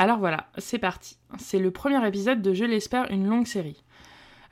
Alors 0.00 0.18
voilà, 0.18 0.46
c'est 0.58 0.78
parti. 0.78 1.16
C'est 1.38 1.58
le 1.58 1.72
premier 1.72 2.06
épisode 2.06 2.40
de, 2.40 2.54
je 2.54 2.64
l'espère, 2.64 3.10
une 3.10 3.26
longue 3.26 3.46
série. 3.46 3.82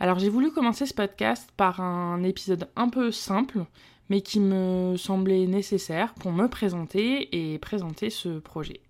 Alors 0.00 0.18
j'ai 0.18 0.28
voulu 0.28 0.50
commencer 0.50 0.87
ce 0.87 0.92
podcast 0.95 1.50
par 1.56 1.80
un 1.80 2.24
épisode 2.24 2.68
un 2.74 2.88
peu 2.88 3.12
simple, 3.12 3.65
mais 4.09 4.23
qui 4.23 4.40
me 4.40 4.96
semblait 4.96 5.46
nécessaire 5.46 6.15
pour 6.15 6.32
me 6.32 6.48
présenter 6.48 7.52
et 7.52 7.59
présenter 7.59 8.10
ce 8.10 8.40
projet. 8.40 8.80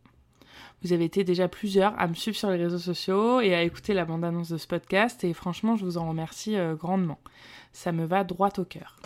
Vous 0.82 0.94
avez 0.94 1.04
été 1.04 1.24
déjà 1.24 1.46
plusieurs 1.46 1.98
à 2.00 2.06
me 2.06 2.14
suivre 2.14 2.36
sur 2.38 2.50
les 2.50 2.56
réseaux 2.56 2.78
sociaux 2.78 3.40
et 3.40 3.54
à 3.54 3.62
écouter 3.62 3.92
la 3.92 4.06
bande-annonce 4.06 4.48
de 4.48 4.56
ce 4.56 4.66
podcast, 4.66 5.24
et 5.24 5.34
franchement 5.34 5.76
je 5.76 5.84
vous 5.84 5.98
en 5.98 6.08
remercie 6.08 6.56
euh, 6.56 6.74
grandement. 6.74 7.18
Ça 7.72 7.92
me 7.92 8.06
va 8.06 8.24
droit 8.24 8.50
au 8.56 8.64
cœur. 8.64 8.96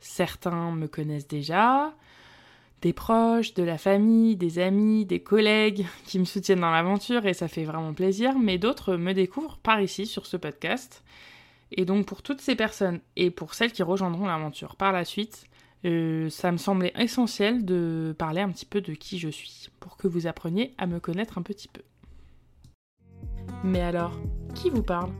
Certains 0.00 0.72
me 0.72 0.86
connaissent 0.86 1.28
déjà, 1.28 1.94
des 2.84 2.92
proches, 2.92 3.54
de 3.54 3.62
la 3.62 3.78
famille, 3.78 4.36
des 4.36 4.58
amis, 4.58 5.06
des 5.06 5.20
collègues 5.20 5.86
qui 6.04 6.18
me 6.18 6.26
soutiennent 6.26 6.60
dans 6.60 6.70
l'aventure 6.70 7.24
et 7.26 7.32
ça 7.32 7.48
fait 7.48 7.64
vraiment 7.64 7.94
plaisir, 7.94 8.38
mais 8.38 8.58
d'autres 8.58 8.96
me 8.96 9.14
découvrent 9.14 9.56
par 9.56 9.80
ici 9.80 10.04
sur 10.04 10.26
ce 10.26 10.36
podcast. 10.36 11.02
Et 11.72 11.86
donc 11.86 12.04
pour 12.04 12.20
toutes 12.20 12.42
ces 12.42 12.54
personnes 12.54 13.00
et 13.16 13.30
pour 13.30 13.54
celles 13.54 13.72
qui 13.72 13.82
rejoindront 13.82 14.26
l'aventure 14.26 14.76
par 14.76 14.92
la 14.92 15.06
suite, 15.06 15.46
euh, 15.86 16.28
ça 16.28 16.52
me 16.52 16.58
semblait 16.58 16.92
essentiel 16.98 17.64
de 17.64 18.14
parler 18.18 18.42
un 18.42 18.50
petit 18.50 18.66
peu 18.66 18.82
de 18.82 18.92
qui 18.92 19.18
je 19.18 19.30
suis, 19.30 19.68
pour 19.80 19.96
que 19.96 20.06
vous 20.06 20.26
appreniez 20.26 20.74
à 20.76 20.86
me 20.86 21.00
connaître 21.00 21.38
un 21.38 21.42
petit 21.42 21.68
peu. 21.68 21.82
Mais 23.64 23.80
alors, 23.80 24.12
qui 24.54 24.68
vous 24.68 24.82
parle? 24.82 25.10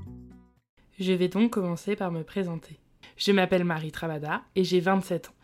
Je 1.00 1.14
vais 1.14 1.28
donc 1.28 1.52
commencer 1.52 1.96
par 1.96 2.12
me 2.12 2.24
présenter. 2.24 2.78
Je 3.16 3.32
m'appelle 3.32 3.64
Marie 3.64 3.90
Travada 3.90 4.42
et 4.54 4.64
j'ai 4.64 4.80
27 4.80 5.28
ans. 5.28 5.43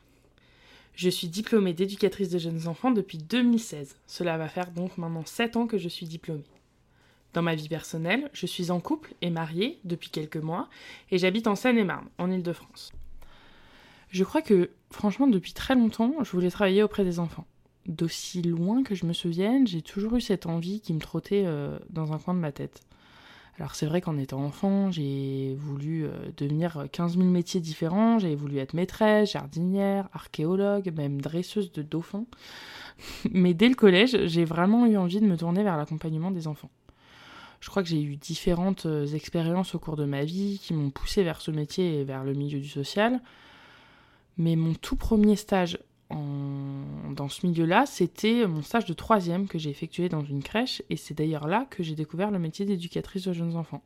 Je 1.01 1.09
suis 1.09 1.29
diplômée 1.29 1.73
d'éducatrice 1.73 2.29
de 2.29 2.39
jeunes 2.39 2.69
enfants 2.69 2.91
depuis 2.91 3.17
2016. 3.17 3.97
Cela 4.07 4.37
va 4.37 4.49
faire 4.49 4.71
donc 4.71 4.99
maintenant 4.99 5.25
7 5.25 5.57
ans 5.57 5.67
que 5.67 5.79
je 5.79 5.89
suis 5.89 6.05
diplômée. 6.05 6.45
Dans 7.33 7.41
ma 7.41 7.55
vie 7.55 7.71
personnelle, 7.71 8.29
je 8.35 8.45
suis 8.45 8.71
en 8.71 8.81
couple 8.81 9.15
et 9.23 9.31
mariée 9.31 9.79
depuis 9.85 10.11
quelques 10.11 10.37
mois 10.37 10.69
et 11.11 11.17
j'habite 11.17 11.47
en 11.47 11.55
Seine-et-Marne, 11.55 12.07
en 12.19 12.31
Ile-de-France. 12.31 12.93
Je 14.11 14.25
crois 14.25 14.43
que, 14.43 14.69
franchement, 14.91 15.27
depuis 15.27 15.55
très 15.55 15.75
longtemps, 15.75 16.23
je 16.23 16.33
voulais 16.33 16.51
travailler 16.51 16.83
auprès 16.83 17.05
des 17.05 17.19
enfants. 17.19 17.47
D'aussi 17.87 18.43
loin 18.43 18.83
que 18.83 18.95
je 18.95 19.07
me 19.07 19.15
souvienne, 19.15 19.67
j'ai 19.67 19.81
toujours 19.81 20.17
eu 20.17 20.21
cette 20.21 20.45
envie 20.45 20.83
qui 20.83 20.93
me 20.93 21.01
trottait 21.01 21.45
euh, 21.47 21.79
dans 21.89 22.13
un 22.13 22.19
coin 22.19 22.35
de 22.35 22.41
ma 22.41 22.53
tête. 22.53 22.83
Alors 23.59 23.75
c'est 23.75 23.87
vrai 23.87 24.01
qu'en 24.01 24.17
étant 24.17 24.43
enfant, 24.43 24.91
j'ai 24.91 25.55
voulu 25.59 26.05
euh, 26.05 26.11
devenir 26.37 26.87
15 26.93 27.19
000 27.19 27.29
métiers 27.29 27.61
différents, 27.61 28.19
j'ai 28.19 28.35
voulu 28.35 28.59
être 28.59 28.75
maîtresse, 28.75 29.33
jardinière, 29.33 30.09
archéologue, 30.13 30.93
même 30.97 31.21
dresseuse 31.21 31.71
de 31.73 31.83
dauphins. 31.83 32.25
Mais 33.33 33.53
dès 33.55 33.69
le 33.69 33.75
collège, 33.75 34.27
j'ai 34.27 34.45
vraiment 34.45 34.87
eu 34.87 34.97
envie 34.97 35.21
de 35.21 35.27
me 35.27 35.37
tourner 35.37 35.63
vers 35.63 35.77
l'accompagnement 35.77 36.31
des 36.31 36.47
enfants. 36.47 36.71
Je 37.61 37.69
crois 37.69 37.83
que 37.83 37.89
j'ai 37.91 38.03
eu 38.03 38.17
différentes 38.17 38.87
euh, 38.87 39.07
expériences 39.09 39.75
au 39.75 39.79
cours 39.79 39.97
de 39.97 40.07
ma 40.07 40.25
vie 40.25 40.59
qui 40.63 40.73
m'ont 40.73 40.91
poussé 40.91 41.23
vers 41.23 41.43
ce 41.43 41.51
métier 41.51 42.01
et 42.01 42.05
vers 42.05 42.25
le 42.25 42.33
milieu 42.33 42.59
du 42.59 42.69
social. 42.69 43.21
Mais 44.39 44.57
mon 44.57 44.73
tout 44.73 44.97
premier 44.97 45.37
stage 45.37 45.79
dans 46.11 47.29
ce 47.29 47.47
milieu-là, 47.47 47.87
c'était 47.87 48.47
mon 48.47 48.63
stage 48.63 48.85
de 48.85 48.93
troisième 48.93 49.47
que 49.47 49.59
j'ai 49.59 49.71
effectué 49.71 50.09
dans 50.09 50.25
une 50.25 50.43
crèche, 50.43 50.83
et 50.91 50.97
c'est 50.97 51.15
d'ailleurs 51.15 51.47
là 51.47 51.67
que 51.71 51.83
j'ai 51.83 51.95
découvert 51.95 52.31
le 52.31 52.39
métier 52.39 52.67
d'éducatrice 52.67 53.27
de 53.27 53.33
jeunes 53.33 53.57
enfants. 53.57 53.83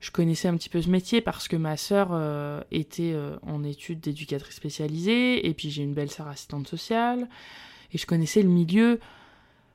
Je 0.00 0.10
connaissais 0.10 0.48
un 0.48 0.56
petit 0.56 0.70
peu 0.70 0.80
ce 0.80 0.88
métier 0.88 1.20
parce 1.20 1.46
que 1.46 1.56
ma 1.56 1.76
sœur 1.76 2.08
euh, 2.12 2.62
était 2.70 3.12
euh, 3.12 3.36
en 3.42 3.62
études 3.62 4.00
d'éducatrice 4.00 4.56
spécialisée, 4.56 5.46
et 5.46 5.54
puis 5.54 5.70
j'ai 5.70 5.82
une 5.82 5.94
belle 5.94 6.10
sœur 6.10 6.26
assistante 6.26 6.66
sociale, 6.66 7.28
et 7.92 7.98
je 7.98 8.06
connaissais 8.06 8.42
le 8.42 8.48
milieu 8.48 8.98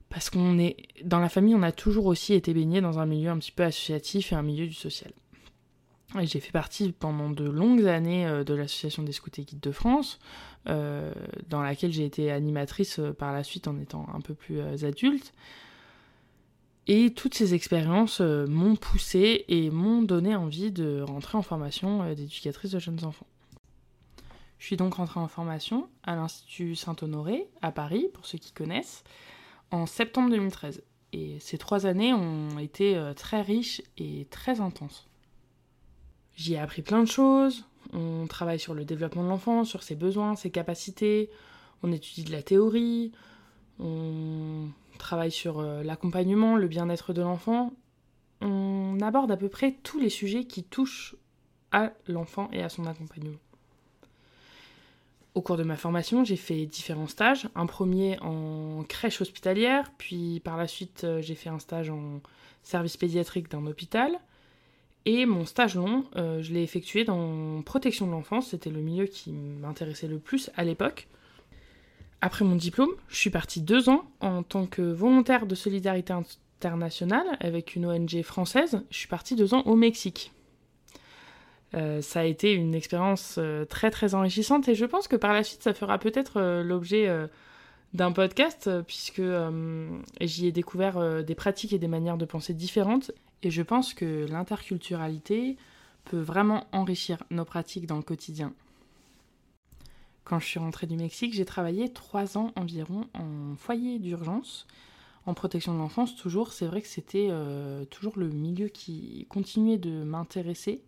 parce 0.10 0.30
qu'on 0.30 0.58
est 0.60 0.78
dans 1.04 1.20
la 1.20 1.30
famille, 1.30 1.56
on 1.56 1.64
a 1.64 1.72
toujours 1.72 2.06
aussi 2.06 2.34
été 2.34 2.54
baigné 2.54 2.82
dans 2.82 3.00
un 3.00 3.06
milieu 3.06 3.30
un 3.30 3.38
petit 3.38 3.52
peu 3.52 3.64
associatif 3.64 4.32
et 4.32 4.36
un 4.36 4.44
milieu 4.44 4.66
du 4.66 4.74
social. 4.74 5.12
J'ai 6.24 6.40
fait 6.40 6.52
partie 6.52 6.92
pendant 6.94 7.30
de 7.30 7.44
longues 7.44 7.88
années 7.88 8.26
euh, 8.26 8.44
de 8.44 8.54
l'association 8.54 9.04
des 9.04 9.12
scouts 9.12 9.32
et 9.38 9.44
guides 9.44 9.60
de 9.60 9.72
France, 9.72 10.20
euh, 10.68 11.12
dans 11.50 11.62
laquelle 11.62 11.92
j'ai 11.92 12.06
été 12.06 12.32
animatrice 12.32 13.00
euh, 13.00 13.12
par 13.12 13.34
la 13.34 13.44
suite 13.44 13.68
en 13.68 13.78
étant 13.78 14.08
un 14.14 14.22
peu 14.22 14.34
plus 14.34 14.62
adulte. 14.86 15.34
Et 16.88 17.12
toutes 17.14 17.34
ces 17.34 17.56
expériences 17.56 18.22
m'ont 18.22 18.76
poussée 18.76 19.44
et 19.48 19.72
m'ont 19.72 20.04
donné 20.04 20.36
envie 20.36 20.72
de 20.72 21.02
rentrer 21.02 21.36
en 21.36 21.42
formation 21.42 22.14
d'éducatrice 22.14 22.70
de 22.70 22.78
jeunes 22.78 23.04
enfants. 23.06 23.26
Je 24.60 24.68
suis 24.68 24.78
donc 24.78 24.94
rentrée 24.94 25.20
en 25.20 25.28
formation 25.28 25.90
à 26.04 26.16
l'Institut 26.16 26.76
Saint-Honoré 26.76 27.48
à 27.64 27.72
Paris, 27.72 28.06
pour 28.14 28.28
ceux 28.28 28.38
qui 28.38 28.52
connaissent, 28.52 29.04
en 29.72 29.88
septembre 29.88 30.30
2013. 30.30 30.84
Et 31.12 31.40
ces 31.40 31.58
trois 31.58 31.88
années 31.88 32.14
ont 32.14 32.60
été 32.60 33.02
très 33.16 33.42
riches 33.42 33.82
et 33.98 34.28
très 34.30 34.62
intenses. 34.62 35.08
J'y 36.36 36.54
ai 36.54 36.60
appris 36.60 36.82
plein 36.82 37.02
de 37.02 37.08
choses. 37.08 37.66
On 37.94 38.28
travaille 38.28 38.60
sur 38.60 38.74
le 38.74 38.84
développement 38.84 39.24
de 39.24 39.30
l'enfant, 39.30 39.64
sur 39.64 39.84
ses 39.84 39.96
besoins, 39.96 40.36
ses 40.36 40.52
capacités. 40.52 41.30
On 41.84 41.92
étudie 41.92 42.24
de 42.24 42.32
la 42.32 42.42
théorie. 42.42 43.12
On 43.80 44.70
travaille 44.98 45.32
sur 45.32 45.60
euh, 45.60 45.84
l'accompagnement, 45.84 46.56
le 46.56 46.68
bien-être 46.68 47.14
de 47.14 47.22
l'enfant. 47.22 47.74
On 48.42 48.98
aborde 49.02 49.32
à 49.32 49.38
peu 49.38 49.50
près 49.50 49.76
tous 49.84 50.00
les 50.00 50.10
sujets 50.10 50.46
qui 50.46 50.64
touchent 50.64 51.16
à 51.72 51.92
l'enfant 52.08 52.50
et 52.52 52.64
à 52.64 52.70
son 52.70 52.86
accompagnement. 52.86 53.38
Au 55.36 55.42
cours 55.42 55.58
de 55.58 55.64
ma 55.64 55.76
formation, 55.76 56.24
j'ai 56.24 56.38
fait 56.38 56.66
différents 56.66 57.08
stages. 57.08 57.50
Un 57.56 57.66
premier 57.66 58.18
en 58.22 58.84
crèche 58.88 59.20
hospitalière, 59.20 59.92
puis 59.98 60.40
par 60.40 60.56
la 60.56 60.68
suite, 60.68 61.04
euh, 61.04 61.22
j'ai 61.22 61.36
fait 61.36 61.50
un 61.50 61.60
stage 61.60 61.90
en 61.90 62.22
service 62.64 62.98
pédiatrique 62.98 63.52
d'un 63.52 63.66
hôpital. 63.68 64.18
Et 65.06 65.28
mon 65.28 65.46
stage 65.46 65.76
long, 65.76 66.04
euh, 66.16 66.42
je 66.42 66.52
l'ai 66.52 66.64
effectué 66.64 67.04
dans 67.04 67.62
protection 67.62 68.08
de 68.08 68.12
l'enfance, 68.12 68.50
c'était 68.50 68.72
le 68.72 68.82
milieu 68.82 69.06
qui 69.06 69.32
m'intéressait 69.32 70.08
le 70.08 70.18
plus 70.18 70.50
à 70.56 70.64
l'époque. 70.64 71.08
Après 72.22 72.44
mon 72.44 72.56
diplôme, 72.56 72.90
je 73.08 73.18
suis 73.18 73.30
partie 73.30 73.62
deux 73.62 73.88
ans 73.88 74.06
en 74.20 74.42
tant 74.42 74.66
que 74.66 74.82
volontaire 74.82 75.46
de 75.46 75.54
solidarité 75.54 76.12
internationale 76.12 77.38
avec 77.40 77.76
une 77.76 77.86
ONG 77.86 78.24
française. 78.24 78.82
Je 78.90 78.98
suis 78.98 79.08
partie 79.08 79.36
deux 79.36 79.54
ans 79.54 79.62
au 79.66 79.76
Mexique. 79.76 80.32
Euh, 81.76 82.02
ça 82.02 82.22
a 82.22 82.24
été 82.24 82.54
une 82.54 82.74
expérience 82.74 83.36
euh, 83.38 83.66
très 83.66 83.92
très 83.92 84.16
enrichissante 84.16 84.68
et 84.70 84.76
je 84.76 84.86
pense 84.86 85.08
que 85.08 85.16
par 85.16 85.34
la 85.34 85.44
suite 85.44 85.62
ça 85.62 85.76
fera 85.76 86.00
peut-être 86.00 86.42
l'objet 86.64 87.08
d'un 87.94 88.12
podcast 88.12 88.72
puisque 88.88 89.22
j'y 90.22 90.48
ai 90.48 90.52
découvert 90.52 91.24
des 91.24 91.36
pratiques 91.36 91.74
et 91.74 91.80
des 91.80 91.88
manières 91.88 92.18
de 92.18 92.26
penser 92.26 92.56
différentes 92.56 93.12
et 93.46 93.52
je 93.52 93.62
pense 93.62 93.94
que 93.94 94.26
l'interculturalité 94.28 95.56
peut 96.04 96.20
vraiment 96.20 96.66
enrichir 96.72 97.24
nos 97.30 97.46
pratiques 97.46 97.86
dans 97.86 97.98
le 97.98 98.02
quotidien. 98.02 98.54
Quand 100.24 100.40
je 100.40 100.48
suis 100.48 100.58
rentrée 100.58 100.88
du 100.88 100.98
Mexique, 100.98 101.36
j'ai 101.36 101.46
travaillé 101.46 101.94
trois 101.94 102.40
ans 102.40 102.52
environ 102.56 103.06
en 103.14 103.56
foyer 103.56 104.00
d'urgence, 104.00 104.66
en 105.28 105.36
protection 105.36 105.76
de 105.76 105.78
l'enfance 105.78 106.16
toujours. 106.16 106.54
C'est 106.54 106.66
vrai 106.66 106.82
que 106.82 106.88
c'était 106.88 107.28
euh, 107.30 107.86
toujours 107.86 108.18
le 108.18 108.30
milieu 108.30 108.68
qui 108.68 109.28
continuait 109.30 109.78
de 109.78 110.04
m'intéresser. 110.04 110.82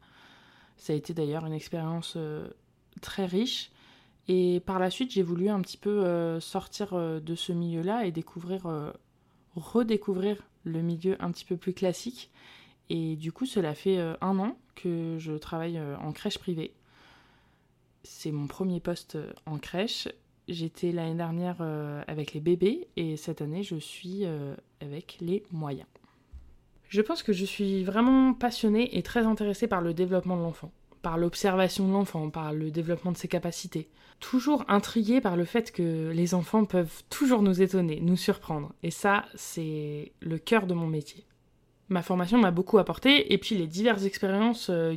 Ça 0.77 0.94
a 0.94 0.95
été 0.95 1.13
d'ailleurs 1.13 1.45
une 1.45 1.53
expérience 1.53 2.15
euh, 2.15 2.48
très 3.01 3.27
riche. 3.27 3.69
Et 4.27 4.62
par 4.62 4.80
la 4.80 4.89
suite, 4.89 5.12
j'ai 5.12 5.21
voulu 5.21 5.50
un 5.50 5.62
petit 5.62 5.77
peu 5.77 6.03
euh, 6.03 6.39
sortir 6.39 6.95
de 6.95 7.36
ce 7.36 7.51
milieu-là 7.53 8.07
et 8.07 8.12
découvrir, 8.12 8.68
redécouvrir 9.56 10.42
le 10.67 10.81
milieu 10.81 11.15
un 11.19 11.31
petit 11.31 11.45
peu 11.45 11.57
plus 11.57 11.73
classique. 11.73 12.29
Et 12.89 13.15
du 13.15 13.31
coup, 13.31 13.45
cela 13.45 13.73
fait 13.75 13.97
euh, 13.97 14.15
un 14.21 14.39
an 14.39 14.57
que 14.75 15.17
je 15.19 15.33
travaille 15.33 15.77
euh, 15.77 15.97
en 15.97 16.11
crèche 16.11 16.37
privée. 16.37 16.73
C'est 18.03 18.31
mon 18.31 18.47
premier 18.47 18.79
poste 18.79 19.15
euh, 19.15 19.33
en 19.45 19.57
crèche. 19.57 20.07
J'étais 20.47 20.93
l'année 20.93 21.15
dernière 21.15 21.61
avec 22.07 22.33
les 22.33 22.39
bébés 22.39 22.87
et 22.95 23.17
cette 23.17 23.41
année, 23.41 23.63
je 23.63 23.75
suis 23.75 24.23
avec 24.79 25.17
les 25.19 25.43
moyens. 25.51 25.89
Je 26.87 27.01
pense 27.01 27.21
que 27.21 27.33
je 27.33 27.43
suis 27.43 27.83
vraiment 27.83 28.33
passionnée 28.33 28.97
et 28.97 29.03
très 29.03 29.25
intéressée 29.25 29.67
par 29.67 29.81
le 29.81 29.93
développement 29.93 30.37
de 30.37 30.43
l'enfant, 30.43 30.71
par 31.01 31.17
l'observation 31.17 31.88
de 31.88 31.94
l'enfant, 31.94 32.29
par 32.29 32.53
le 32.53 32.71
développement 32.71 33.11
de 33.11 33.17
ses 33.17 33.27
capacités. 33.27 33.89
Toujours 34.19 34.65
intriguée 34.67 35.21
par 35.21 35.35
le 35.35 35.45
fait 35.45 35.71
que 35.71 36.11
les 36.11 36.33
enfants 36.33 36.65
peuvent 36.65 37.03
toujours 37.09 37.41
nous 37.41 37.61
étonner, 37.61 37.99
nous 38.01 38.17
surprendre. 38.17 38.73
Et 38.83 38.91
ça, 38.91 39.25
c'est 39.35 40.11
le 40.21 40.38
cœur 40.38 40.65
de 40.65 40.73
mon 40.73 40.88
métier 40.88 41.27
ma 41.89 42.01
formation 42.01 42.38
m'a 42.38 42.51
beaucoup 42.51 42.77
apporté, 42.77 43.33
et 43.33 43.38
puis 43.38 43.55
les 43.55 43.67
diverses 43.67 44.05
expériences 44.05 44.69
euh, 44.69 44.95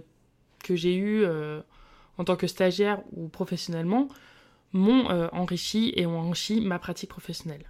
que 0.62 0.74
j'ai 0.74 0.96
eues 0.96 1.24
euh, 1.24 1.60
en 2.18 2.24
tant 2.24 2.36
que 2.36 2.46
stagiaire 2.46 3.02
ou 3.12 3.28
professionnellement 3.28 4.08
m'ont 4.72 5.10
euh, 5.10 5.28
enrichi 5.32 5.92
et 5.96 6.06
ont 6.06 6.18
enrichi 6.18 6.60
ma 6.60 6.78
pratique 6.78 7.10
professionnelle. 7.10 7.64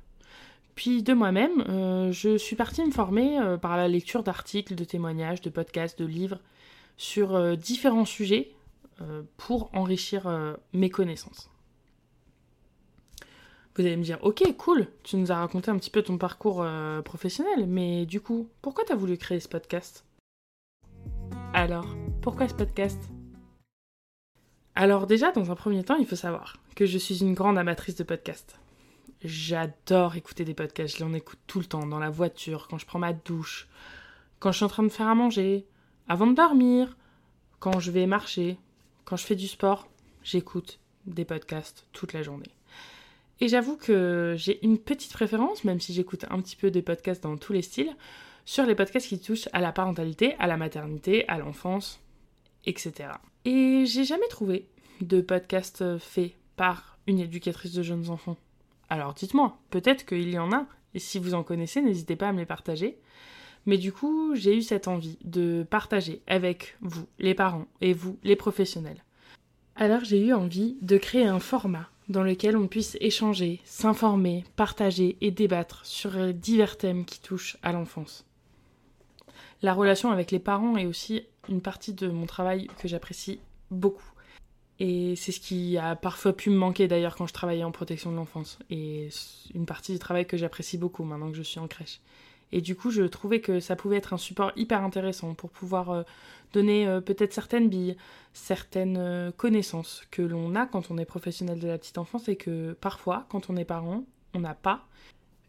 Puis 0.75 1.03
de 1.03 1.12
moi-même, 1.12 1.65
je 2.11 2.38
suis 2.38 2.56
partie 2.56 2.83
me 2.83 2.91
former 2.91 3.56
par 3.61 3.76
la 3.76 3.87
lecture 3.87 4.23
d'articles, 4.23 4.75
de 4.75 4.85
témoignages, 4.85 5.43
de 5.43 5.50
podcasts, 5.50 5.99
de 5.99 6.06
livres 6.06 6.38
sur 7.00 7.56
différents 7.56 8.05
sujets 8.05 8.52
pour 9.38 9.70
enrichir 9.73 10.29
mes 10.75 10.91
connaissances. 10.91 11.50
Vous 13.76 13.87
allez 13.87 13.97
me 13.97 14.02
dire, 14.02 14.19
ok, 14.23 14.43
cool, 14.58 14.88
tu 15.05 15.17
nous 15.17 15.32
as 15.32 15.37
raconté 15.37 15.70
un 15.70 15.79
petit 15.79 15.88
peu 15.91 16.02
ton 16.02 16.19
parcours 16.19 16.61
euh, 16.61 17.00
professionnel, 17.00 17.67
mais 17.67 18.05
du 18.05 18.20
coup, 18.20 18.49
pourquoi 18.61 18.85
tu 18.85 18.93
as 18.93 18.97
voulu 18.97 19.17
créer 19.17 19.41
ce 19.41 19.49
podcast? 19.49 20.05
Alors, 21.55 21.87
pourquoi 22.20 22.47
ce 22.47 22.55
podcast? 22.55 23.00
Alors 24.75 25.06
déjà, 25.06 25.32
dans 25.32 25.50
un 25.50 25.55
premier 25.55 25.82
temps, 25.82 25.97
il 25.97 26.06
faut 26.06 26.14
savoir 26.14 26.58
que 26.75 26.85
je 26.85 26.99
suis 26.99 27.23
une 27.23 27.32
grande 27.32 27.56
amatrice 27.56 27.97
de 27.97 28.05
podcasts. 28.05 28.58
J'adore 29.23 30.17
écouter 30.17 30.44
des 30.44 30.55
podcasts, 30.55 30.99
je 30.99 31.05
l'en 31.05 31.14
écoute 31.14 31.38
tout 31.47 31.61
le 31.61 31.67
temps, 31.67 31.87
dans 31.87 31.99
la 31.99 32.11
voiture, 32.11 32.67
quand 32.69 32.76
je 32.76 32.87
prends 32.87 32.99
ma 32.99 33.12
douche, 33.12 33.69
quand 34.41 34.50
je 34.52 34.56
suis 34.56 34.64
en 34.64 34.69
train 34.69 34.82
de 34.82 34.88
faire 34.88 35.08
à 35.08 35.14
manger, 35.14 35.67
avant 36.11 36.27
de 36.27 36.35
dormir, 36.35 36.97
quand 37.61 37.79
je 37.79 37.93
vais 37.93 38.09
marcher, 38.09 38.59
quand 39.05 39.15
je 39.15 39.25
fais 39.25 39.37
du 39.37 39.47
sport, 39.47 39.87
j'écoute 40.25 40.81
des 41.07 41.25
podcasts 41.25 41.87
toute 41.93 42.15
la 42.15 42.25
journée. 42.25 42.51
Et 43.39 43.47
j'avoue 43.47 43.77
que 43.77 44.35
j'ai 44.37 44.59
une 44.67 44.79
petite 44.79 45.12
préférence, 45.12 45.62
même 45.62 45.79
si 45.79 45.95
j'écoute 45.95 46.25
un 46.29 46.41
petit 46.41 46.57
peu 46.57 46.73
des 46.73 46.83
podcasts 46.83 47.23
dans 47.23 47.37
tous 47.37 47.53
les 47.53 47.62
styles, 47.62 47.95
sur 48.45 48.67
les 48.67 48.75
podcasts 48.75 49.07
qui 49.07 49.21
touchent 49.21 49.49
à 49.53 49.61
la 49.61 49.71
parentalité, 49.71 50.35
à 50.41 50.49
la 50.49 50.57
maternité, 50.57 51.29
à 51.29 51.39
l'enfance, 51.39 52.01
etc. 52.67 53.11
Et 53.45 53.85
j'ai 53.87 54.03
jamais 54.03 54.27
trouvé 54.27 54.67
de 55.01 55.21
podcast 55.21 55.97
fait 56.01 56.35
par 56.57 56.99
une 57.07 57.21
éducatrice 57.21 57.73
de 57.73 57.85
jeunes 57.85 58.11
enfants. 58.11 58.37
Alors 58.89 59.15
dites-moi, 59.15 59.59
peut-être 59.71 60.05
qu'il 60.05 60.29
y 60.29 60.41
en 60.41 60.53
a, 60.53 60.67
et 60.93 60.99
si 60.99 61.21
vous 61.21 61.35
en 61.35 61.45
connaissez, 61.45 61.81
n'hésitez 61.81 62.17
pas 62.17 62.31
à 62.31 62.33
me 62.33 62.41
les 62.41 62.47
partager. 62.47 62.99
Mais 63.67 63.79
du 63.79 63.93
coup, 63.93 64.35
j'ai 64.35 64.57
eu 64.57 64.62
cette 64.62 64.89
envie 64.89 65.19
de 65.25 65.67
partager 65.69 66.23
avec 66.27 66.77
vous, 66.81 67.07
les 67.19 67.35
parents, 67.35 67.67
et 67.81 67.93
vous, 67.93 68.19
les 68.23 68.37
professionnels. 68.37 69.05
Alors 69.77 70.05
j'ai 70.05 70.21
eu 70.21 70.33
envie 70.33 70.77
de 70.83 70.99
créer 70.99 71.27
un 71.27 71.39
format 71.39 71.89
dans 72.09 72.23
lequel 72.23 72.57
on 72.57 72.67
puisse 72.67 72.97
échanger, 73.01 73.61
s'informer, 73.65 74.45
partager 74.57 75.17
et 75.21 75.31
débattre 75.31 75.87
sur 75.87 76.35
divers 76.35 76.77
thèmes 76.77 77.05
qui 77.05 77.21
touchent 77.21 77.57
à 77.62 77.73
l'enfance. 77.73 78.27
La 79.62 79.75
relation 79.75 80.11
avec 80.11 80.31
les 80.31 80.39
parents 80.39 80.77
est 80.77 80.87
aussi 80.87 81.23
une 81.49 81.61
partie 81.61 81.95
de 81.95 82.09
mon 82.09 82.27
travail 82.27 82.69
que 82.79 82.89
j'apprécie 82.89 83.41
beaucoup. 83.71 84.12
Et 84.81 85.15
c'est 85.15 85.33
ce 85.33 85.41
qui 85.41 85.77
a 85.77 85.95
parfois 85.95 86.33
pu 86.33 86.49
me 86.51 86.57
manquer 86.57 86.89
d'ailleurs 86.89 87.15
quand 87.15 87.27
je 87.27 87.35
travaillais 87.35 87.65
en 87.65 87.71
protection 87.71 88.11
de 88.11 88.17
l'enfance. 88.17 88.59
Et 88.71 89.11
une 89.55 89.67
partie 89.67 89.93
du 89.93 89.99
travail 89.99 90.27
que 90.27 90.39
j'apprécie 90.39 90.79
beaucoup 90.79 91.05
maintenant 91.05 91.31
que 91.31 91.37
je 91.37 91.43
suis 91.43 91.61
en 91.61 91.69
crèche. 91.69 92.01
Et 92.52 92.61
du 92.61 92.75
coup, 92.75 92.91
je 92.91 93.02
trouvais 93.02 93.41
que 93.41 93.61
ça 93.61 93.76
pouvait 93.76 93.97
être 93.97 94.12
un 94.12 94.19
support 94.19 94.52
hyper 94.56 94.82
intéressant 94.82 95.35
pour 95.35 95.50
pouvoir 95.50 95.91
euh, 95.91 96.02
donner 96.52 96.87
euh, 96.87 97.00
peut-être 97.00 97.32
certaines 97.32 97.69
billes, 97.69 97.97
certaines 98.32 98.97
euh, 98.99 99.31
connaissances 99.31 100.02
que 100.11 100.23
l'on 100.23 100.55
a 100.55 100.67
quand 100.67 100.91
on 100.91 100.99
est 100.99 101.05
professionnel 101.05 101.58
de 101.58 101.69
la 101.69 101.79
petite 101.79 101.99
enfance 101.99 102.29
et 102.29 102.37
que 102.37 102.73
parfois, 102.81 103.26
quand 103.29 103.50
on 103.50 103.56
est 103.56 103.64
parent, 103.64 104.05
on 104.35 104.41
n'a 104.41 104.55
pas. 104.55 104.87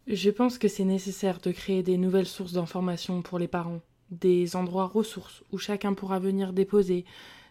Je 0.06 0.30
pense 0.30 0.58
que 0.58 0.68
c'est 0.68 0.84
nécessaire 0.84 1.40
de 1.40 1.52
créer 1.52 1.82
des 1.82 1.96
nouvelles 1.96 2.26
sources 2.26 2.52
d'informations 2.52 3.22
pour 3.22 3.38
les 3.38 3.48
parents, 3.48 3.80
des 4.10 4.56
endroits 4.56 4.86
ressources 4.86 5.42
où 5.52 5.58
chacun 5.58 5.94
pourra 5.94 6.18
venir 6.18 6.52
déposer 6.52 7.04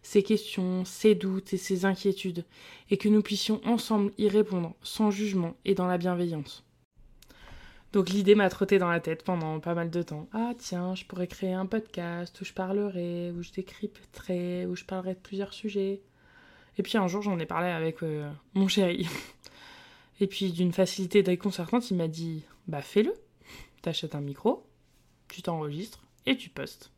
ses 0.03 0.23
questions, 0.23 0.83
ses 0.83 1.15
doutes 1.15 1.53
et 1.53 1.57
ses 1.57 1.85
inquiétudes, 1.85 2.45
et 2.89 2.97
que 2.97 3.07
nous 3.07 3.21
puissions 3.21 3.61
ensemble 3.65 4.11
y 4.17 4.27
répondre 4.27 4.73
sans 4.81 5.11
jugement 5.11 5.55
et 5.63 5.75
dans 5.75 5.87
la 5.87 5.97
bienveillance. 5.97 6.65
Donc 7.93 8.09
l'idée 8.09 8.35
m'a 8.35 8.49
trotté 8.49 8.79
dans 8.79 8.89
la 8.89 9.01
tête 9.01 9.23
pendant 9.23 9.59
pas 9.59 9.73
mal 9.73 9.89
de 9.89 10.01
temps. 10.01 10.27
Ah 10.33 10.53
tiens, 10.57 10.95
je 10.95 11.03
pourrais 11.05 11.27
créer 11.27 11.53
un 11.53 11.65
podcast 11.65 12.39
où 12.39 12.45
je 12.45 12.53
parlerai, 12.53 13.31
où 13.31 13.43
je 13.43 13.51
décrypterai, 13.51 14.65
où 14.65 14.75
je 14.75 14.85
parlerai 14.85 15.13
de 15.13 15.19
plusieurs 15.19 15.53
sujets. 15.53 16.01
Et 16.77 16.83
puis 16.83 16.97
un 16.97 17.07
jour 17.07 17.21
j'en 17.21 17.37
ai 17.39 17.45
parlé 17.45 17.69
avec 17.69 18.01
euh, 18.03 18.29
mon 18.53 18.67
chéri. 18.67 19.07
Et 20.21 20.27
puis 20.27 20.51
d'une 20.51 20.71
facilité 20.71 21.23
déconcertante, 21.23 21.89
il 21.89 21.97
m'a 21.97 22.07
dit 22.07 22.43
Bah 22.67 22.81
fais-le. 22.81 23.13
T'achètes 23.81 24.13
un 24.13 24.21
micro, 24.21 24.67
tu 25.27 25.41
t'enregistres 25.41 26.03
et 26.27 26.37
tu 26.37 26.49
postes. 26.49 26.91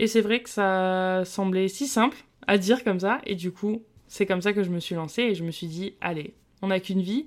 Et 0.00 0.08
c'est 0.08 0.20
vrai 0.20 0.42
que 0.42 0.50
ça 0.50 1.22
semblait 1.24 1.68
si 1.68 1.86
simple 1.86 2.18
à 2.48 2.58
dire 2.58 2.82
comme 2.82 2.98
ça, 2.98 3.20
et 3.24 3.36
du 3.36 3.52
coup, 3.52 3.82
c'est 4.08 4.26
comme 4.26 4.42
ça 4.42 4.52
que 4.52 4.64
je 4.64 4.70
me 4.70 4.80
suis 4.80 4.96
lancée 4.96 5.22
et 5.22 5.34
je 5.34 5.44
me 5.44 5.52
suis 5.52 5.68
dit 5.68 5.94
Allez, 6.00 6.34
on 6.62 6.66
n'a 6.66 6.80
qu'une 6.80 7.00
vie, 7.00 7.26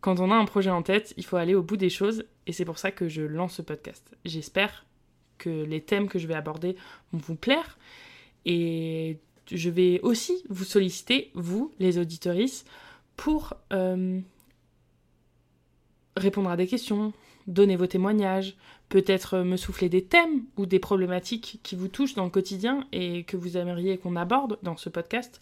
quand 0.00 0.20
on 0.20 0.30
a 0.30 0.34
un 0.34 0.44
projet 0.44 0.70
en 0.70 0.82
tête, 0.82 1.14
il 1.16 1.24
faut 1.24 1.36
aller 1.36 1.54
au 1.54 1.62
bout 1.62 1.76
des 1.76 1.90
choses 1.90 2.24
et 2.46 2.52
c'est 2.52 2.64
pour 2.64 2.78
ça 2.78 2.90
que 2.90 3.08
je 3.08 3.22
lance 3.22 3.54
ce 3.54 3.62
podcast. 3.62 4.16
J'espère 4.24 4.86
que 5.38 5.64
les 5.64 5.80
thèmes 5.80 6.08
que 6.08 6.18
je 6.18 6.26
vais 6.26 6.34
aborder 6.34 6.76
vont 7.12 7.18
vous 7.18 7.34
plaire 7.34 7.78
et 8.46 9.18
je 9.50 9.70
vais 9.70 10.00
aussi 10.00 10.44
vous 10.48 10.64
solliciter, 10.64 11.30
vous, 11.34 11.72
les 11.78 11.98
auditoristes, 11.98 12.68
pour 13.16 13.54
euh, 13.72 14.20
répondre 16.16 16.50
à 16.50 16.56
des 16.56 16.66
questions, 16.66 17.12
donner 17.46 17.76
vos 17.76 17.86
témoignages, 17.86 18.56
peut-être 18.88 19.38
me 19.38 19.56
souffler 19.56 19.88
des 19.88 20.04
thèmes 20.04 20.44
ou 20.56 20.66
des 20.66 20.78
problématiques 20.78 21.60
qui 21.62 21.76
vous 21.76 21.88
touchent 21.88 22.14
dans 22.14 22.24
le 22.24 22.30
quotidien 22.30 22.86
et 22.92 23.24
que 23.24 23.36
vous 23.36 23.56
aimeriez 23.56 23.98
qu'on 23.98 24.16
aborde 24.16 24.58
dans 24.62 24.76
ce 24.76 24.88
podcast. 24.88 25.40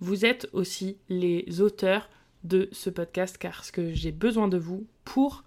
Vous 0.00 0.24
êtes 0.24 0.48
aussi 0.52 0.96
les 1.08 1.60
auteurs 1.60 2.08
de 2.44 2.68
ce 2.72 2.90
podcast 2.90 3.38
car 3.38 3.64
ce 3.64 3.72
que 3.72 3.92
j'ai 3.92 4.12
besoin 4.12 4.48
de 4.48 4.58
vous 4.58 4.86
pour 5.04 5.44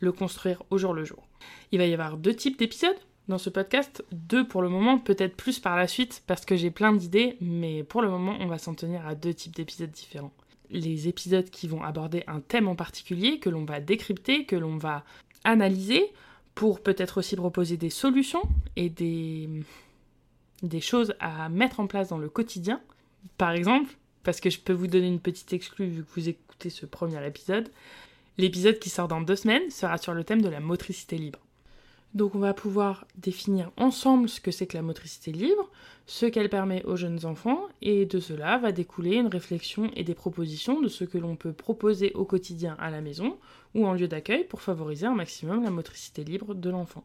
le 0.00 0.12
construire 0.12 0.62
au 0.70 0.78
jour 0.78 0.94
le 0.94 1.04
jour. 1.04 1.28
Il 1.70 1.78
va 1.78 1.86
y 1.86 1.92
avoir 1.94 2.16
deux 2.16 2.34
types 2.34 2.58
d'épisodes 2.58 2.96
dans 3.28 3.38
ce 3.38 3.50
podcast, 3.50 4.04
deux 4.10 4.46
pour 4.46 4.62
le 4.62 4.68
moment, 4.68 4.98
peut-être 4.98 5.36
plus 5.36 5.60
par 5.60 5.76
la 5.76 5.86
suite 5.86 6.22
parce 6.26 6.44
que 6.44 6.56
j'ai 6.56 6.70
plein 6.70 6.92
d'idées, 6.92 7.36
mais 7.40 7.84
pour 7.84 8.02
le 8.02 8.10
moment 8.10 8.36
on 8.40 8.46
va 8.46 8.58
s'en 8.58 8.74
tenir 8.74 9.06
à 9.06 9.14
deux 9.14 9.32
types 9.32 9.54
d'épisodes 9.54 9.90
différents. 9.90 10.32
Les 10.70 11.06
épisodes 11.06 11.48
qui 11.48 11.68
vont 11.68 11.82
aborder 11.82 12.24
un 12.26 12.40
thème 12.40 12.66
en 12.66 12.74
particulier, 12.74 13.38
que 13.38 13.50
l'on 13.50 13.64
va 13.64 13.80
décrypter, 13.80 14.46
que 14.46 14.56
l'on 14.56 14.76
va 14.76 15.04
analyser, 15.44 16.12
pour 16.54 16.80
peut-être 16.80 17.18
aussi 17.18 17.36
proposer 17.36 17.76
des 17.76 17.90
solutions 17.90 18.42
et 18.76 18.88
des, 18.90 19.48
des 20.62 20.80
choses 20.80 21.14
à 21.20 21.48
mettre 21.48 21.80
en 21.80 21.86
place 21.86 22.08
dans 22.08 22.18
le 22.18 22.28
quotidien. 22.28 22.80
Par 23.38 23.52
exemple, 23.52 23.96
parce 24.22 24.40
que 24.40 24.50
je 24.50 24.60
peux 24.60 24.72
vous 24.72 24.86
donner 24.86 25.08
une 25.08 25.20
petite 25.20 25.52
exclue 25.52 25.88
vu 25.88 26.04
que 26.04 26.20
vous 26.20 26.28
écoutez 26.28 26.70
ce 26.70 26.86
premier 26.86 27.24
épisode. 27.26 27.70
L'épisode 28.38 28.78
qui 28.78 28.90
sort 28.90 29.08
dans 29.08 29.20
deux 29.20 29.36
semaines 29.36 29.70
sera 29.70 29.98
sur 29.98 30.14
le 30.14 30.24
thème 30.24 30.42
de 30.42 30.48
la 30.48 30.60
motricité 30.60 31.18
libre. 31.18 31.40
Donc 32.14 32.34
on 32.34 32.40
va 32.40 32.52
pouvoir 32.52 33.06
définir 33.16 33.70
ensemble 33.78 34.28
ce 34.28 34.40
que 34.40 34.50
c'est 34.50 34.66
que 34.66 34.76
la 34.76 34.82
motricité 34.82 35.32
libre, 35.32 35.70
ce 36.06 36.26
qu'elle 36.26 36.50
permet 36.50 36.84
aux 36.84 36.96
jeunes 36.96 37.24
enfants, 37.24 37.68
et 37.80 38.04
de 38.04 38.20
cela 38.20 38.58
va 38.58 38.70
découler 38.70 39.16
une 39.16 39.28
réflexion 39.28 39.90
et 39.96 40.04
des 40.04 40.14
propositions 40.14 40.80
de 40.80 40.88
ce 40.88 41.04
que 41.04 41.16
l'on 41.16 41.36
peut 41.36 41.54
proposer 41.54 42.12
au 42.12 42.26
quotidien 42.26 42.76
à 42.78 42.90
la 42.90 43.00
maison 43.00 43.38
ou 43.74 43.86
en 43.86 43.94
lieu 43.94 44.08
d'accueil 44.08 44.44
pour 44.44 44.60
favoriser 44.60 45.06
un 45.06 45.14
maximum 45.14 45.64
la 45.64 45.70
motricité 45.70 46.22
libre 46.22 46.54
de 46.54 46.68
l'enfant. 46.68 47.04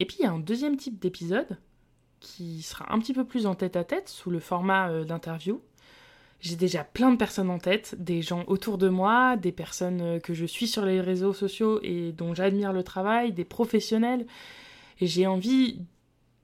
Et 0.00 0.04
puis 0.04 0.16
il 0.18 0.22
y 0.24 0.26
a 0.26 0.32
un 0.32 0.40
deuxième 0.40 0.76
type 0.76 0.98
d'épisode 0.98 1.58
qui 2.18 2.62
sera 2.62 2.92
un 2.92 2.98
petit 2.98 3.14
peu 3.14 3.24
plus 3.24 3.46
en 3.46 3.54
tête 3.54 3.76
à 3.76 3.84
tête 3.84 4.08
sous 4.08 4.30
le 4.30 4.40
format 4.40 4.90
euh, 4.90 5.04
d'interview 5.04 5.60
j'ai 6.40 6.56
déjà 6.56 6.84
plein 6.84 7.12
de 7.12 7.16
personnes 7.16 7.50
en 7.50 7.58
tête, 7.58 7.94
des 7.98 8.22
gens 8.22 8.44
autour 8.46 8.78
de 8.78 8.88
moi, 8.88 9.36
des 9.36 9.52
personnes 9.52 10.00
euh, 10.00 10.18
que 10.18 10.34
je 10.34 10.46
suis 10.46 10.66
sur 10.66 10.84
les 10.84 11.00
réseaux 11.00 11.32
sociaux 11.32 11.80
et 11.82 12.12
dont 12.12 12.34
j'admire 12.34 12.72
le 12.72 12.82
travail, 12.82 13.32
des 13.32 13.44
professionnels. 13.44 14.26
Et 15.00 15.06
j'ai 15.06 15.26
envie 15.26 15.80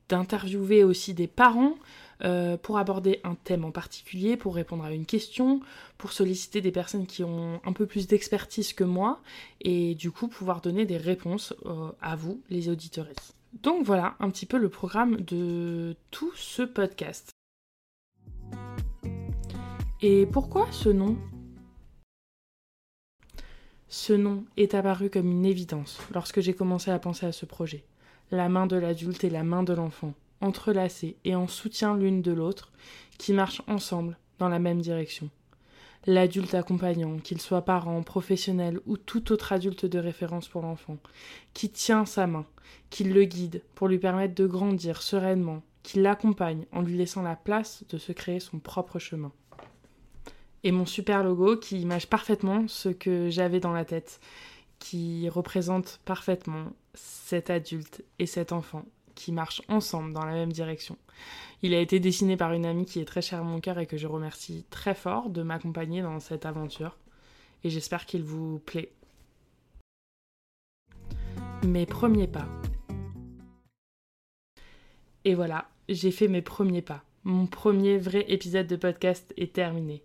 d'interviewer 0.09 0.85
aussi 0.85 1.15
des 1.15 1.27
parents 1.27 1.75
euh, 2.25 2.57
pour 2.57 2.79
aborder 2.79 3.21
un 3.25 3.35
thème 3.35 3.65
en 3.65 3.71
particulier, 3.71 4.37
pour 4.37 4.55
répondre 4.55 4.85
à 4.85 4.93
une 4.93 5.05
question, 5.05 5.61
pour 5.99 6.13
solliciter 6.13 6.61
des 6.61 6.73
personnes 6.73 7.07
qui 7.07 7.25
ont 7.25 7.61
un 7.65 7.73
peu 7.73 7.87
plus 7.87 8.07
d'expertise 8.07 8.73
que 8.73 8.85
moi 8.85 9.21
et 9.61 9.95
du 9.95 10.11
coup 10.11 10.29
pouvoir 10.29 10.61
donner 10.61 10.87
des 10.87 10.97
réponses 10.97 11.55
euh, 11.67 11.91
à 12.01 12.17
vous, 12.17 12.41
les 12.49 12.69
auditeurs. 12.69 13.07
Donc 13.63 13.85
voilà 13.85 14.15
un 14.21 14.31
petit 14.31 14.47
peu 14.47 14.59
le 14.59 14.69
programme 14.69 15.17
de 15.21 15.97
tout 16.11 16.33
ce 16.37 16.63
podcast. 16.63 17.36
Et 20.03 20.27
pourquoi 20.27 20.67
ce 20.73 20.91
nom? 20.91 21.17
Ce 23.89 24.13
nom 24.13 24.45
est 24.59 24.75
apparu 24.75 25.09
comme 25.09 25.31
une 25.31 25.47
évidence 25.47 25.99
lorsque 26.13 26.43
j'ai 26.43 26.53
commencé 26.53 26.91
à 26.91 26.99
penser 26.99 27.25
à 27.25 27.33
ce 27.33 27.47
projet. 27.47 27.83
La 28.31 28.51
main 28.51 28.67
de 28.67 28.77
l'adulte 28.77 29.25
et 29.25 29.31
la 29.31 29.43
main 29.43 29.63
de 29.63 29.73
l'enfant, 29.73 30.13
entrelacées 30.43 31.17
et 31.25 31.35
en 31.35 31.49
soutien 31.49 31.97
l'une 31.97 32.21
de 32.21 32.33
l'autre, 32.33 32.73
qui 33.17 33.33
marchent 33.33 33.63
ensemble 33.69 34.19
dans 34.39 34.51
la 34.51 34.59
même 34.59 34.83
direction. 34.83 35.31
L'adulte 36.05 36.55
accompagnant, 36.55 37.17
qu'il 37.17 37.41
soit 37.41 37.63
parent, 37.63 38.03
professionnel 38.03 38.81
ou 38.85 38.99
tout 38.99 39.33
autre 39.33 39.55
adulte 39.55 39.87
de 39.87 39.99
référence 39.99 40.47
pour 40.47 40.61
l'enfant, 40.61 40.99
qui 41.55 41.71
tient 41.71 42.05
sa 42.05 42.27
main, 42.27 42.45
qui 42.91 43.05
le 43.05 43.25
guide 43.25 43.63
pour 43.75 43.89
lui 43.89 43.99
permettre 43.99 44.35
de 44.35 44.47
grandir 44.47 45.01
sereinement, 45.01 45.63
qui 45.83 46.03
l'accompagne 46.03 46.67
en 46.71 46.83
lui 46.83 46.99
laissant 46.99 47.23
la 47.23 47.35
place 47.35 47.83
de 47.89 47.97
se 47.97 48.13
créer 48.13 48.41
son 48.41 48.59
propre 48.59 48.99
chemin 48.99 49.33
et 50.63 50.73
mon 50.73 50.87
super 50.87 51.23
logo 51.23 51.57
qui 51.57 51.81
image 51.81 52.09
parfaitement 52.09 52.67
ce 52.69 52.89
que 52.89 53.31
j'avais 53.31 53.61
dans 53.61 53.73
la 53.73 53.85
tête, 53.85 54.21
qui 54.79 55.29
représente 55.29 56.01
parfaitement 56.05 56.73
cet 56.95 57.51
adulte 57.51 58.05
et 58.19 58.27
cet 58.27 58.53
enfant 58.53 58.85
qui 59.15 59.33
marchent 59.33 59.63
ensemble 59.69 60.13
dans 60.13 60.25
la 60.25 60.35
même 60.35 60.53
direction. 60.53 60.97
Il 61.63 61.75
a 61.75 61.81
été 61.81 61.99
dessiné 61.99 62.37
par 62.37 62.53
une 62.53 62.67
amie 62.67 62.85
qui 62.85 63.01
est 63.01 63.07
très 63.07 63.23
chère 63.23 63.41
à 63.41 63.45
mon 63.45 63.61
cœur 63.61 63.79
et 63.79 63.87
que 63.87 63.97
je 63.97 64.07
remercie 64.07 64.65
très 64.71 64.95
fort 64.95 65.31
de 65.31 65.43
m'accompagner 65.43 66.03
dans 66.03 66.21
cette 66.21 66.47
aventure. 66.47 66.99
Et 67.65 67.71
j'espère 67.71 68.07
qu'il 68.07 68.23
vous 68.23 68.59
plaît. 68.61 68.93
Mes 71.65 71.87
premiers 71.87 72.29
pas. 72.29 72.47
Et 75.25 75.35
voilà, 75.35 75.69
j'ai 75.89 76.13
fait 76.13 76.29
mes 76.29 76.43
premiers 76.43 76.83
pas. 76.83 77.03
Mon 77.25 77.47
premier 77.47 77.99
vrai 77.99 78.25
épisode 78.29 78.69
de 78.69 78.77
podcast 78.77 79.35
est 79.37 79.55
terminé. 79.55 80.05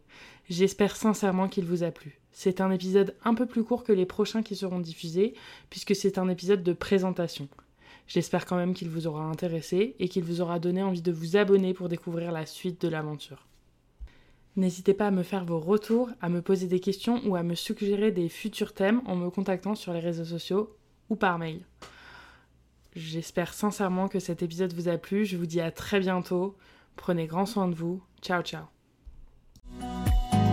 J'espère 0.52 0.98
sincèrement 0.98 1.48
qu'il 1.48 1.64
vous 1.64 1.84
a 1.84 1.92
plu. 1.92 2.20
C'est 2.34 2.60
un 2.60 2.72
épisode 2.72 3.16
un 3.24 3.36
peu 3.36 3.46
plus 3.46 3.64
court 3.64 3.86
que 3.86 3.94
les 3.94 4.06
prochains 4.06 4.44
qui 4.44 4.58
seront 4.58 4.82
diffusés, 4.82 5.34
puisque 5.70 5.96
c'est 5.96 6.18
un 6.18 6.28
épisode 6.28 6.62
de 6.62 6.74
présentation. 6.74 7.48
J'espère 8.06 8.46
quand 8.46 8.58
même 8.58 8.74
qu'il 8.74 8.90
vous 8.90 9.08
aura 9.08 9.24
intéressé 9.24 9.96
et 9.98 10.10
qu'il 10.10 10.26
vous 10.26 10.42
aura 10.42 10.60
donné 10.60 10.84
envie 10.84 11.02
de 11.02 11.14
vous 11.14 11.38
abonner 11.38 11.74
pour 11.74 11.88
découvrir 11.88 12.34
la 12.34 12.46
suite 12.46 12.82
de 12.82 12.90
l'aventure. 12.90 13.48
N'hésitez 14.58 14.94
pas 14.94 15.08
à 15.08 15.12
me 15.12 15.24
faire 15.24 15.46
vos 15.46 15.62
retours, 15.62 16.10
à 16.20 16.28
me 16.28 16.42
poser 16.42 16.68
des 16.68 16.82
questions 16.82 17.22
ou 17.26 17.38
à 17.38 17.44
me 17.44 17.56
suggérer 17.56 18.12
des 18.12 18.28
futurs 18.28 18.74
thèmes 18.74 19.02
en 19.06 19.16
me 19.16 19.30
contactant 19.30 19.76
sur 19.76 19.94
les 19.94 20.02
réseaux 20.02 20.26
sociaux 20.26 20.76
ou 21.10 21.16
par 21.16 21.40
mail. 21.40 21.62
J'espère 22.94 23.54
sincèrement 23.54 24.10
que 24.10 24.20
cet 24.20 24.44
épisode 24.44 24.74
vous 24.74 24.90
a 24.90 24.98
plu. 24.98 25.24
Je 25.24 25.38
vous 25.38 25.46
dis 25.46 25.62
à 25.62 25.72
très 25.72 26.02
bientôt. 26.02 26.58
Prenez 26.98 27.26
grand 27.26 27.46
soin 27.46 27.70
de 27.70 27.76
vous. 27.76 28.04
Ciao 28.22 28.42
ciao. 28.42 28.66